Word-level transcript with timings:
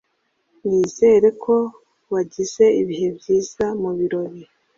Nizere 0.67 1.27
ko 1.43 1.55
wagize 2.13 2.65
ibihe 2.81 3.07
byiza 3.17 3.65
mubirori. 3.81 4.41